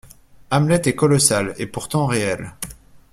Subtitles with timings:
[0.49, 2.53] Hamlet est colossal, et pourtant réel.